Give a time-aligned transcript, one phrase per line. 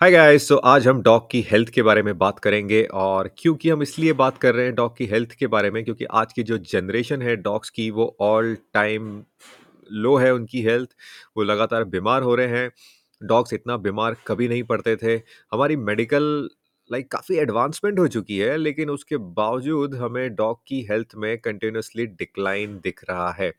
[0.00, 3.70] Hi guys तो आज हम डॉग की हेल्थ के बारे में बात करेंगे और क्योंकि
[3.70, 6.42] हम इसलिए बात कर रहे हैं डॉग की हेल्थ के बारे में क्योंकि आज की
[6.42, 9.24] जो जनरेशन है डॉग्स की वो ऑल टाइम
[9.92, 10.88] लो है उनकी हेल्थ,
[11.36, 12.70] वो लगातार बीमार हो रहे हैं।
[13.22, 15.16] डॉग्स इतना बीमार कभी नहीं पड़ते थे।
[15.52, 16.48] हमारी मेडिकल
[16.90, 22.06] लाइक काफ़ी एडवांसमेंट हो चुकी है, लेकिन उसके बावजूद हमें डॉग की हेल्थ में कंटिन्यूसली
[22.06, 23.52] डिक्लाइन दिख रहा है।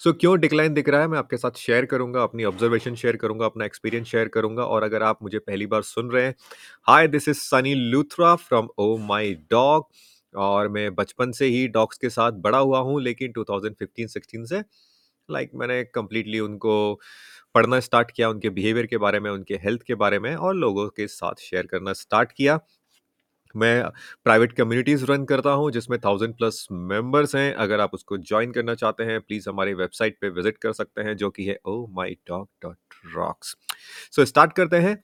[0.00, 1.08] सो क्यों डिक्लाइन दिख रहा है?
[1.08, 5.02] मैं आपके साथ शेयर करूँगा, अपनी ऑब्जर्वेशन शेयर करूँगा, अपना एक्सपीरियंस शेयर करूँगा और अगर
[5.02, 6.34] आप मुझे पहली बार सुन रहे हैं
[6.88, 9.88] hi this is Sunny Luthra from Oh My Dog
[10.34, 14.62] और मैं बचपन से ही डॉग्स के साथ बड़ा हुआ हूँ, लेकिन 2015-16 से
[15.28, 17.00] लाइक मैंने कम्प्लीटली उनको
[17.54, 20.88] पढ़ना स्टार्ट किया, उनके बिहेवियर के बारे में, उनके हेल्थ के बारे में और लोगों
[20.88, 22.58] के साथ शेयर करना स्टार्ट किया।
[23.54, 23.82] मैं
[24.24, 28.74] प्राइवेट कम्युनिटीज़ रन करता हूँ जिसमें 1000 प्लस मेंबर्स हैं। अगर आप उसको जॉइन करना
[28.74, 32.16] चाहते हैं प्लीज़ हमारी वेबसाइट पे विज़िट कर सकते हैं जो कि है ओ My
[32.28, 32.76] Dog dot
[33.16, 33.56] rocks
[34.16, 34.96] so start करते हैं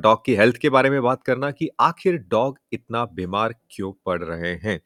[0.00, 4.22] डॉग की हेल्थ के बारे में बात करना कि आखिर डॉग इतना बीमार क्यों पड़
[4.22, 4.80] रहे हैं।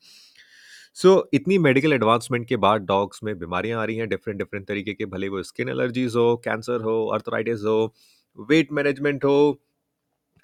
[0.97, 4.67] सो so, इतनी मेडिकल एडवांसमेंट के बाद डॉग्स में बीमारियाँ आ रही हैं डिफरेंट डिफरेंट
[4.69, 7.95] तरीके के भले वो स्किन एलर्जीज़ हो, कैंसर हो, अर्थराइटिस हो,
[8.39, 9.63] वेट मैनेजमेंट हो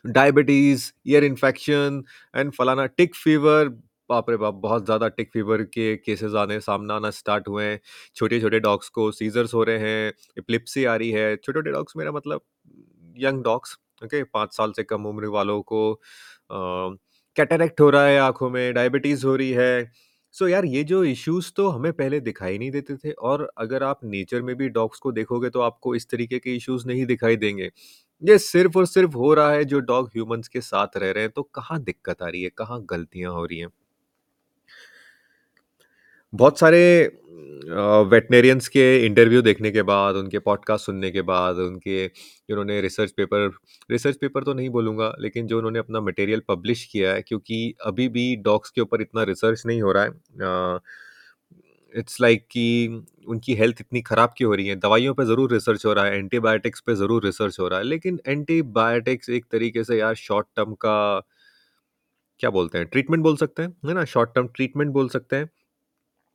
[0.09, 2.03] डायबिटीज़, ईयर इन्फेक्शन
[2.34, 3.69] एंड फलाना टिक फीवर,
[4.11, 4.55] बाप रे बाप!
[4.56, 7.81] बहुत ज़्यादा टिक फीवर के केसेस आने सामने आना स्टार्ट हुए हैं।
[8.17, 12.41] छोटे-छोटे डॉग्स को सीज़र्स हो रहे हैं, एपिलेप्सी आ रही है। छोटे-छोटे डॉग्स मेरा मतलब
[13.19, 14.23] यंग डॉग्स, ओके?
[14.25, 16.97] 5 साल से कम उम्र वालों को अ,
[17.36, 19.91] कैटरैक्ट हो रहा है आँखों में, डायबिटीज़ हो रही है।
[20.34, 24.01] सो यार ये जो इश्यूज़ तो हमें पहले दिखाई नहीं देते थे और अगर आप
[24.05, 27.70] नेचर में भी डॉग्स को देखोगे तो आपको इस तरीके के इश्यूज़ नहीं दिखाई देंगे।
[28.22, 31.30] ये सिर्फ़ और सिर्फ़ हो रहा है जो डॉग ह्यूमन्स के साथ रह रहे हैं,
[31.33, 33.69] तो कहाँ दिक्कत आ रही है, कहाँ गलतियाँ हो रही हैं?
[36.33, 36.80] बहुत सारे
[38.11, 43.50] वेटनेरियंस के इंटरव्यू देखने के बाद, उनके पॉडकास्ट सुनने के बाद, उनके उन्होंने रिसर्च पेपर
[43.91, 48.08] रिसर्च पेपर तो नहीं बोलूँगा, लेकिन जो उन्होंने अपना मटेरियल पब्लिश किया है क्योंकि अभी
[48.11, 50.80] भी डॉग्स के ऊपर इतना रिसर्च नहीं हो रहा है। अ,
[51.94, 52.64] इट्स लाइक कि
[53.28, 54.76] उनकी हेल्थ इतनी ख़राब क्यों हो रही है?
[54.76, 58.20] दवाइयों पे ज़रूर रिसर्च हो रहा है, एंटीबायोटिक्स पे ज़रूर रिसर्च हो रहा है, लेकिन
[58.28, 61.20] एंटीबायोटिक्स एक तरीके से यार शॉर्ट टर्म का
[62.40, 64.04] क्या बोलते हैं, ट्रीटमेंट बोल सकते हैं, है ना?
[64.06, 65.50] शॉर्ट टर्म ट्रीटमेंट बोल सकते हैं।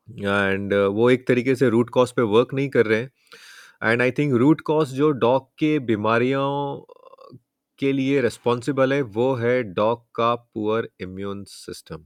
[0.07, 3.11] एंड वो एक तरीके से रूट कॉज़ पे वर्क नहीं कर रहे हैं
[3.83, 6.47] and I think root cause जो डॉग के बीमारियों
[7.79, 12.05] के लिए रिस्पॉन्सिबल है वो है डॉग का poor immune system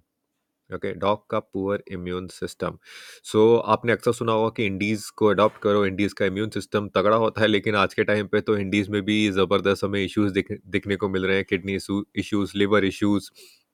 [0.70, 2.78] okay dog का पुअर इम्यून सिस्टम।
[3.24, 7.16] सो आपने अक्सर सुना होगा कि इंडीज़ को अडॉप्ट करो इंडीज़ का इम्यून सिस्टम तगड़ा
[7.18, 10.52] होता है लेकिन आज के टाइम पे तो इंडीज़ में भी ज़बरदस्त हमें इश्यूज़ दिख,
[10.68, 11.78] दिखने को मिल रहे हैं kidney
[12.16, 13.30] issues liver issues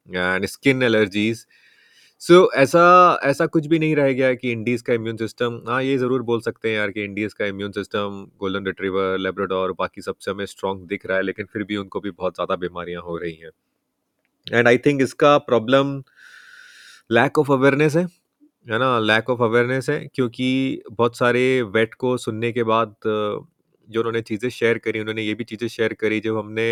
[0.09, 1.45] and skin allergies.
[2.21, 2.83] So ऐसा
[3.23, 6.21] ऐसा कुछ भी नहीं रह गया है कि इंडीज़ का इम्यून सिस्टम हाँ ये ज़रूर
[6.23, 10.45] बोल सकते हैं यार कि इंडीज़ का immune system golden retriever Labrador बाकी सबसे हमें
[10.45, 13.51] स्ट्रॉन्ग दिख रहा है लेकिन फिर भी उनको भी बहुत ज़्यादा बीमारियाँ हो रही हैं।
[14.47, 16.01] एंड आई थिंक इसका प्रॉब्लम
[17.09, 18.03] लैक ऑफ़ अवेयरनेस है
[18.67, 18.99] है ना?
[18.99, 24.49] लैक ऑफ़ अवेयरनेस है, क्योंकि बहुत सारे वेट को सुनने के बाद, जो उन्होंने चीज़ें
[24.51, 26.67] शेयर करी, उन्होंने ये भी चीज़ें शेयर करी जब हमने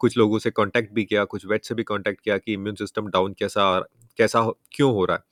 [0.00, 3.08] कुछ लोगों से कांटेक्ट भी किया, कुछ वेट से भी कांटेक्ट किया कि इम्यून सिस्टम
[3.10, 3.68] डाउन कैसा
[4.18, 4.42] कैसा
[4.72, 5.22] क्यों हो रहा है?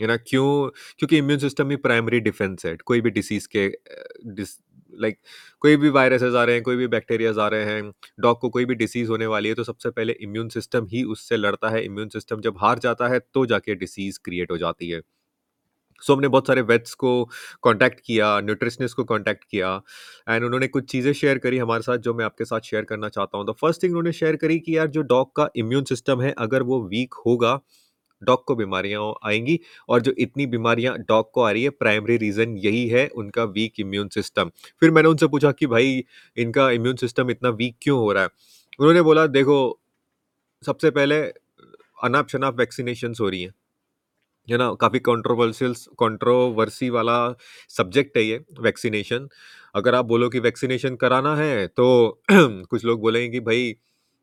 [0.00, 0.16] है ना?
[0.18, 0.70] क्यों?
[0.98, 3.66] क्योंकि इम्यून सिस्टम ही प्राइमरी डिफेंस है, कोई भी डिसीज के
[5.00, 5.18] लाइक
[5.62, 8.64] कोई भी वायरसेस आ रहे हैं कोई भी बैक्टीरियाज आ रहे हैं डॉग को कोई
[8.64, 12.08] भी डिसीज होने वाली है तो सबसे पहले इम्यून सिस्टम ही उससे लड़ता है। इम्यून
[12.08, 15.00] सिस्टम जब हार जाता है तो जाके डिसीज क्रिएट हो जाती है।
[16.02, 17.24] सो so, हमने बहुत सारे वेट्स को
[17.64, 19.74] कांटेक्ट किया न्यूट्रिशनिस्ट को कांटेक्ट किया
[20.28, 23.38] एंड उन्होंने कुछ चीज़ें शेयर करी हमारे साथ जो मैं आपके साथ शेयर करना चाहता
[23.38, 26.32] हूँ। द फ़र्स्ट थिंग उन्होंने शेयर करी कि यार जो डॉग का इम्यून सिस्टम है
[26.38, 27.58] अगर वो वीक होगा
[28.22, 29.58] डॉग को बीमारियाँ आएँगी
[29.88, 33.80] और जो इतनी बीमारियाँ डॉग को आ रही है प्राइमरी रीजन यही है उनका वीक
[33.80, 34.50] इम्यून सिस्टम
[34.80, 36.04] फिर मैंने उनसे पूछा कि भाई,
[36.36, 38.28] इनका इम्यून सिस्टम इतना वीक क्यों हो रहा है?
[38.80, 39.80] उन्होंने बोला, देखो,
[40.62, 41.20] सबसे पहले
[42.04, 43.52] अनाप शनाप वैक्सीनेशन हो रही हैं।
[44.48, 44.72] है ना?
[44.74, 47.16] काफ़ी कंट्रोवर्शियल कंट्रोवर्सी वाला
[47.70, 49.28] सब्जेक्ट है ये वैक्सीनेशन
[49.76, 51.86] अगर आप बोलो कि वैक्सीनेशन कराना है तो
[52.32, 53.74] कुछ लोग बोलेंगे कि भाई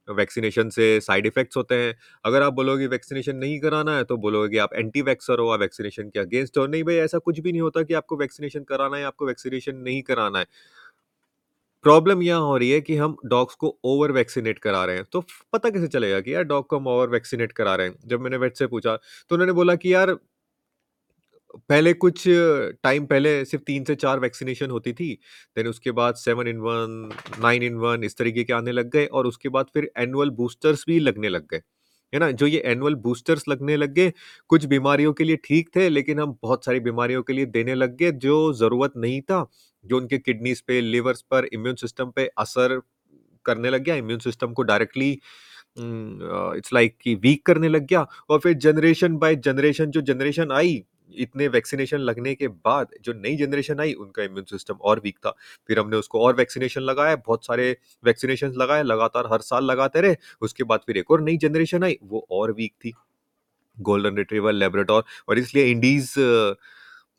[0.10, 1.96] वैक्सीनेशन से साइड इफेक्ट्स होते हैं।
[2.26, 5.60] अगर आप बोलोगे वैक्सीनेशन नहीं कराना है तो बोलोगे कि आप एंटी वैक्सर हो, आप
[5.60, 8.98] वैक्सीनेशन के अगेंस्ट हो। नहीं भाई, ऐसा कुछ भी नहीं होता कि आपको वैक्सीनेशन कराना
[8.98, 10.46] है, आपको वैक्सीनेशन नहीं कराना है।
[11.86, 15.22] प्रॉब्लम यह हो रही है कि हम डॉग्स को ओवर वैक्सीनेट करा रहे हैं। तो
[15.54, 17.96] पता कैसे चलेगा कि यार डॉग को हम ओवर वैक्सीनेट करा रहे हैं?
[18.06, 20.18] जब मैंने वेट से पूछा तो उन्होंने बोला कि यार
[21.70, 25.14] पहले कुछ टाइम पहले सिर्फ़ 3 से 4 वैक्सीनेशन होती थी।
[25.58, 29.06] देन उसके बाद 7 इन 1, 9 इन 1 इस तरीके के आने लग गए
[29.08, 31.62] और उसके बाद फिर एनुअल बूस्टर्स भी लगने लग गए।
[32.14, 32.30] है ना?
[32.32, 34.12] जो ये एनुअल बूस्टर्स लगने लग गए,
[34.50, 37.96] कुछ बीमारियों के लिए ठीक थे लेकिन हम बहुत सारी बीमारियों के लिए देने लग
[37.98, 39.46] गए जो ज़रूरत नहीं था।
[39.86, 42.80] जो उनके किडनीज़ पे, लिवर्स पर, इम्यून सिस्टम पे असर
[43.46, 45.12] करने लग गया, इम्यून सिस्टम को डायरेक्टली
[45.80, 50.84] इट्स लाइक कि वीक करने लग गया और फिर जनरेशन बाय जनरेशन जो जनरेशन आई,
[51.18, 55.36] इतने वैक्सीनेशन लगने के बाद जो नई जनरेशन आई, उनका इम्यून सिस्टम और वीक था।
[55.68, 60.16] फिर हमने उसको और वैक्सीनेशन लगाया, बहुत सारे वैक्सीनेशन लगाए, लगातार हर साल लगाते रहे।
[60.42, 62.94] उसके बाद फिर एक और नई जनरेशन आई, वो और वीक थी।
[63.78, 66.14] गोल्डन रिट्रीवर, लेबरेटोर और इसलिए इंडीज़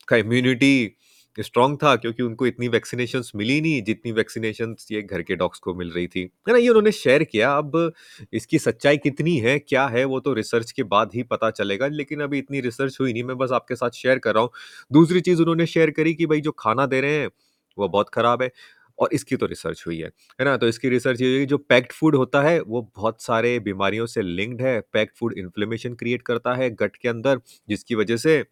[0.09, 0.95] का इम्यूनिटी
[1.37, 5.75] स्ट्रॉन्ग था क्योंकि उनको इतनी वैक्सीनेशंस मिली नहीं जितनी वैक्सीनेशन ये घर के डॉग्स को
[5.75, 6.59] मिल रही थी। है ना?
[6.59, 7.93] ये उन्होंने शेयर किया अब
[8.33, 12.21] इसकी सच्चाई कितनी है, क्या है वो तो रिसर्च के बाद ही पता चलेगा लेकिन
[12.21, 14.51] अभी इतनी रिसर्च हुई नहीं, मैं बस आपके साथ शेयर कर रहा हूँ।
[14.93, 17.29] दूसरी चीज़ उन्होंने शेयर करी कि भाई जो खाना दे रहे हैं,
[17.79, 18.51] वो बहुत खराब है
[18.99, 20.07] और इसकी तो रिसर्च हुई है।
[20.41, 20.57] है ना?
[20.57, 24.23] तो इसकी रिसर्च ये हुई जो पैक्ड फ़ूड होता है, वो बहुत सारे बीमारियों से
[24.23, 28.43] लिंक्ड है। पैक्ड फ़ूड इन्फ्लेमेशन क्रिएट करता है गट के अंदर, जिसकी वजह से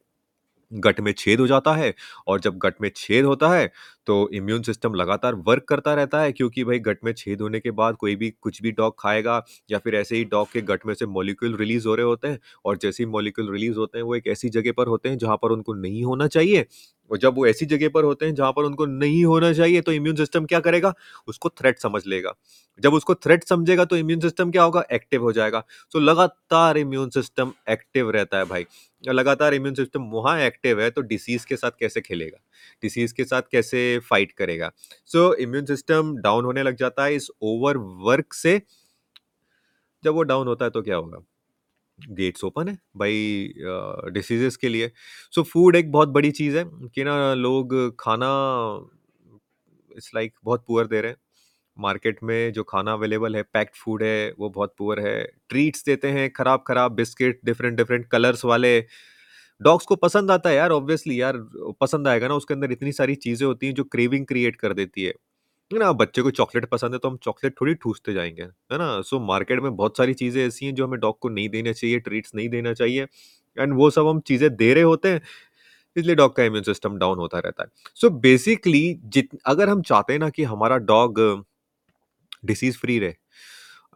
[0.73, 1.93] गट में छेद हो जाता है
[2.27, 3.71] और जब गट में छेद होता है,
[4.07, 7.71] तो इम्यून सिस्टम लगातार वर्क करता रहता है क्योंकि भाई गट में छेद होने के
[7.73, 10.95] बाद कोई भी कुछ भी डॉग खाएगा या फिर ऐसे ही डॉग के गट में
[10.95, 14.15] से मॉलिक्यूल रिलीज़ हो रहे होते हैं और जैसे ही मॉलिक्यूल रिलीज़ होते हैं, वो
[14.17, 16.67] एक ऐसी जगह पर होते हैं जहाँ पर उनको नहीं होना चाहिए
[17.11, 19.93] और जब वो ऐसी जगह पर होते हैं जहाँ पर उनको नहीं होना चाहिए, तो
[19.93, 20.93] इम्यून सिस्टम क्या करेगा?
[21.29, 22.35] उसको थ्रेट समझ लेगा।
[22.81, 24.85] जब उसको थ्रेट समझेगा तो इम्यून सिस्टम क्या होगा?
[24.93, 25.63] एक्टिव हो जाएगा।
[25.93, 28.67] सो लगातार इम्यून सिस्टम एक्टिव रहता है भाई।
[29.05, 32.39] लगातार इम्यून सिस्टम वहाँ एक्टिव है तो डिसीज़ के साथ कैसे खेलेगा?
[32.83, 34.71] डिसीज़ के साथ कैसे फाइट करेगा?
[35.07, 37.77] सो इम्यून सिस्टम डाउन होने लग जाता है इस ओवर
[38.07, 38.61] वर्क से।
[40.03, 41.19] जब वो डाउन होता है तो क्या होगा?
[41.99, 43.53] गेट्स ओपन है भाई
[44.13, 44.91] डिसीज़ेज़ के लिए।
[45.33, 46.65] सो so, फ़ूड एक बहुत बड़ी चीज़ है
[46.95, 48.29] कि ना लोग खाना
[49.91, 51.19] इट्स लाइक like, बहुत पुअर दे रहे हैं।
[51.79, 56.09] मार्केट में जो खाना अवेलेबल है, पैक्ड फ़ूड है, वो बहुत पुअर है। ट्रीट्स देते
[56.11, 58.79] हैं खराब-खराब बिस्किट, डिफरेंट-डिफरेंट कलर्स वाले।
[59.61, 61.39] डॉग्स को पसंद आता है यार ऑब्वियसली यार
[61.81, 65.05] पसंद आएगा ना, उसके अंदर इतनी सारी चीज़ें होती हैं जो क्रेविंग क्रिएट कर देती
[65.05, 65.15] है।
[65.71, 65.93] है ना?
[65.95, 69.01] बच्चे को चॉकलेट पसंद है तो हम चॉकलेट थोड़ी ठूसते जाएँगे है ना?
[69.03, 72.01] सो मार्केट में बहुत सारी चीज़ें ऐसी हैं जो हमें डॉग को नहीं देना चाहिए,
[72.01, 73.07] ट्रीट्स नहीं देना चाहिए
[73.57, 75.21] एंड वो सब हम चीज़ें दे रहे होते हैं,
[75.97, 80.13] इसलिए डॉग का इम्यून सिस्टम डाउन होता रहता है। सो बेसिकली जित अगर हम चाहते
[80.13, 81.21] हैं ना कि हमारा डॉग
[82.45, 83.15] डिसीज़ फ्री रहे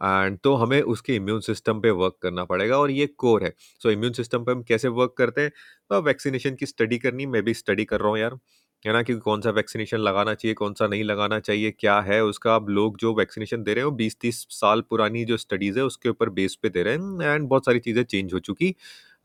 [0.03, 3.53] एंड तो हमें उसके इम्यून सिस्टम पे वर्क करना पड़ेगा और ये कोर है।
[3.83, 5.51] सो इम्यून सिस्टम पे हम कैसे वर्क करते हैं?
[5.91, 8.37] अ, वैक्सीनेशन की स्टडी करनी, मैं भी स्टडी कर रहा हूँ यार,
[8.85, 9.01] है ना?
[9.03, 12.55] कि कौन-सा वैक्सीनेशन लगाना चाहिए, कौन-सा नहीं लगाना चाहिए, क्या है उसका?
[12.55, 16.09] अब लोग जो वैक्सीनेशन दे रहे हैं, वो 20-30 साल पुरानी जो स्टडीज़ है, उसके
[16.09, 18.75] ऊपर बेस पे दे रहे हैं एंड बहुत सारी चीज़ें चेंज हो चुकी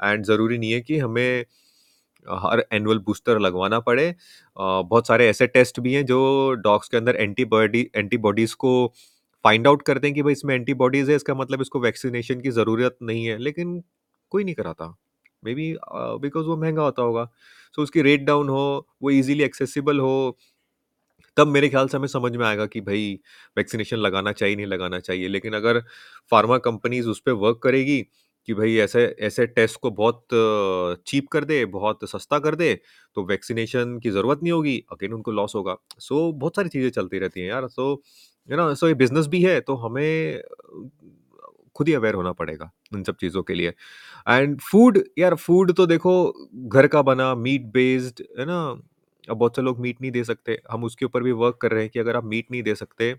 [0.01, 1.45] एंड ज़रूरी नहीं है कि हमें
[2.29, 4.15] हर एनुअल बूस्टर लगवाना पड़े।
[4.57, 6.19] बहुत सारे ऐसे टेस्ट भी हैं जो
[6.65, 8.73] डॉग्स के अंदर एंटीबॉडी एंटीबॉडीज़ को
[9.45, 12.97] फाइंड आउट करते हैं कि भाई इसमें एंटीबॉडीज़ है, इसका मतलब इसको वैक्सीनेशन की ज़रूरत
[13.03, 13.83] नहीं है, लेकिन
[14.33, 14.95] कोई नहीं कराता।
[15.45, 15.73] मे बी
[16.21, 20.37] बिकॉज़ वो महँगा होता होगा। सो so, उसकी रेट डाउन हो, वो ईज़िली एक्सेसिबल हो,
[21.37, 23.19] तब मेरे ख्याल से हमें समझ में आएगा कि भाई
[23.57, 25.81] वैक्सीनेशन लगाना चाहिए, नहीं लगाना चाहिए। लेकिन अगर
[26.33, 28.01] फार्मा कंपनीज़ उस पर वर्क करेगी
[28.49, 30.27] कि भई ऐसे ऐसे टेस्ट को बहुत
[31.07, 32.75] चीप कर दे, बहुत सस्ता कर दे,
[33.17, 37.19] तो वैक्सीनेशन की ज़रूरत नहीं होगी, अगेन उनको लॉस होगा। सो बहुत सारी चीज़ें चलती
[37.19, 37.91] रहती हैं यार। सो
[38.49, 40.43] यू नो सो ये बिज़नेस भी है, तो हमें
[41.77, 43.73] खुद ही अवेयर होना पड़ेगा इन सब चीज़ों के लिए।
[44.29, 46.13] एंड फ़ूड यार फ़ूड तो देखो
[46.71, 48.61] घर का बना मीट बेस्ड है ना?
[49.29, 51.83] अब बहुत से लोग मीट नहीं दे सकते, हम उसके ऊपर भी वर्क कर रहे
[51.83, 53.15] हैं कि अगर आप मीट नहीं दे सकते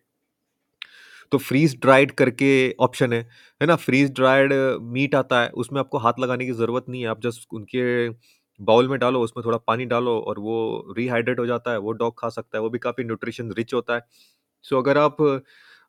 [1.31, 2.49] तो फ्रीज़ ड्राइड करके
[2.81, 3.19] ऑप्शन है,
[3.61, 3.75] है ना?
[3.77, 4.53] फ्रीज़ ड्राइड
[4.93, 8.09] मीट आता है, उसमें आपको हाथ लगाने की ज़रूरत नहीं है, आप जस्ट उनके
[8.59, 12.19] बाउल में डालो, उसमें थोड़ा पानी डालो और वो रिहाइड्रेट हो जाता है, वो डॉग
[12.19, 14.01] खा सकता है, वो भी काफ़ी न्यूट्रिशन रिच होता है।
[14.65, 15.17] सो अगर आप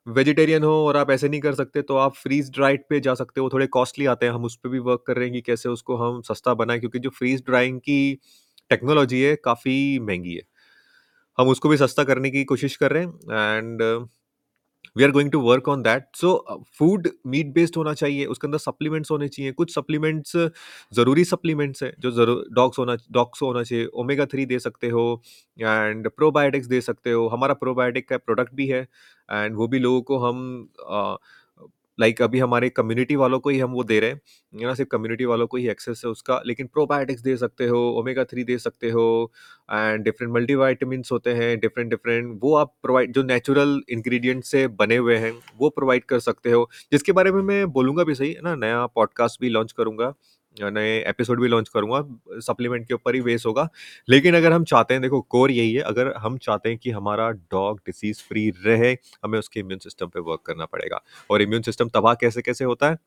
[0.07, 3.41] वेजिटेरियन हो और आप ऐसे नहीं कर सकते, तो आप फ्रीज़ ड्राइड पे जा सकते
[3.41, 5.69] हो, थोड़े कॉस्टली आते हैं, हम उस पर भी वर्क कर रहे हैं कि कैसे
[5.69, 8.19] उसको हम सस्ता बनाएँ क्योंकि जो फ्रीज़ ड्राइंग की
[8.71, 10.41] टेक्नोलॉजी है, काफ़ी महँगी है।
[11.37, 13.81] हम उसको भी सस्ता करने की कोशिश कर रहे हैं and
[14.95, 16.33] we are going to work on that so
[16.79, 20.35] food meat based होना चाहिए, उसके अंदर सप्लीमेंट्स होने चाहिए। कुछ सप्लीमेंट्स
[20.93, 25.21] ज़रूरी सप्लीमेंट्स हैं, जो ज़रूर डॉग्स होना डॉग्स होना चाहिए। ओमेगा थ्री दे सकते हो
[25.59, 28.81] एंड प्रोबायोटिक्स दे सकते हो। हमारा प्रोबायोटिक का प्रोडक्ट भी है
[29.29, 30.67] एंड वो भी लोगों को हम
[31.99, 34.21] लाइक अभी हमारे कम्युनिटी वालों को ही हम वो दे रहे हैं।
[34.53, 38.23] ना सिर्फ़ कम्युनिटी वालों को ही एक्सेस है उसका, लेकिन प्रोबायोटिक्स दे सकते हो ओमेगा
[38.23, 39.31] थ्री दे सकते हो
[39.71, 44.97] एंड डिफरेंट मल्टीवाइटमिन्स होते हैं डिफरेंट डिफरेंट वो आप प्रोवाइड जो नेचुरल इंग्रेडिएंट से बने
[44.97, 48.41] हुए हैं, वो प्रोवाइड कर सकते हो। जिसके बारे में मैं बोलूँगा भी सही, है
[48.43, 50.13] ना, नया पॉडकास्ट भी लॉन्च करूँगा।
[50.61, 52.01] नए एपिसोड भी लॉन्च करूँगा
[52.39, 53.67] सप्लीमेंट के ऊपर ही बेस होगा
[54.09, 57.29] लेकिन अगर हम चाहते हैं देखो कोर यही है अगर हम चाहते हैं कि हमारा
[57.31, 58.91] डॉग डिसीज फ्री रहे
[59.25, 61.01] हमें उसके इम्यून सिस्टम पे वर्क करना पड़ेगा
[61.31, 62.97] और इम्यून सिस्टम तबाह कैसे कैसे होता है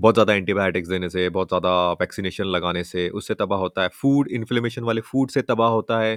[0.00, 4.28] बहुत ज़्यादा एंटीबायोटिक्स देने से, बहुत ज़्यादा वैक्सीनेशन लगाने से, उससे तबाह होता है। फ़ूड
[4.28, 6.16] इन्फ्लेमेशन वाले फ़ूड से तबाह होता है।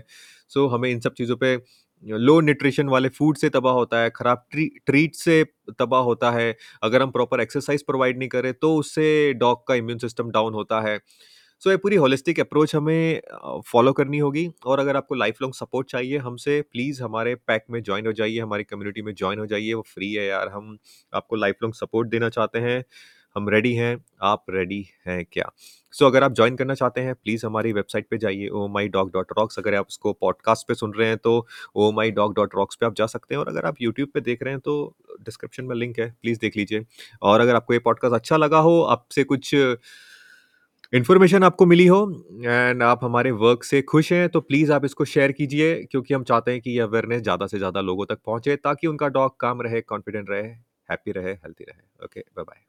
[0.50, 1.56] सो so, हमें इन सब चीज़ों पे
[2.04, 5.44] लो न्यूट्रिशन वाले फ़ूड से तबाह होता है, खराब ट्री ट्रीट से
[5.80, 9.98] तबाह होता है। अगर हम प्रॉपर एक्सरसाइज़ प्रोवाइड नहीं करें, तो उससे डॉग का इम्यून
[9.98, 11.00] सिस्टम डाउन होता है।
[11.62, 13.22] सो ये पूरी होलिस्टिक अप्रोच हमें
[13.68, 17.82] फॉलो करनी होगी और अगर आपको लाइफ लॉन्ग सपोर्ट चाहिए हमसे प्लीज़ हमारे पैक में
[17.84, 20.78] जॉइन हो जाइए, हमारी कम्युनिटी में ज्वाइन हो जाइए, वो फ्री है यार। हम
[21.14, 22.84] आपको लाइफ लॉन्ग सपोर्ट देना चाहते हैं,
[23.38, 25.52] हम रेडी हैं, आप रेडी हैं क्या?
[25.92, 29.76] सो so, अगर आप ज्वाइन करना चाहते हैं, प्लीज़ हमारी वेबसाइट पे जाइए ohmydog.rocks अगर
[29.76, 33.48] आप उसको पॉडकास्ट पे सुन रहे हैं, तो ohmydog.rocks पे आप जा सकते हैं और
[33.48, 36.86] अगर आप यूट्यूब पे देख रहे हैं, तो डिस्क्रिप्शन में लिंक है, प्लीज़ देख लीजिए।
[37.22, 39.56] और अगर आपको ये पॉडकास्ट अच्छा लगा हो, आपसे कुछ
[40.94, 45.06] इन्फॉर्मेशन आपको मिली हो एंड आप हमारे वर्क से खुश हैं, तो प्लीज़ आप इसको
[45.06, 48.56] शेयर कीजिए क्योंकि हम चाहते हैं कि ये अवेयरनेस ज़्यादा से ज़्यादा लोगों तक पहुँचे
[48.56, 50.44] ताकि उनका डॉग काम रहे, कॉन्फिडेंट रहे,
[50.92, 52.68] हैप्पी रहे, हेल्थी रहे। Okay, bye bye.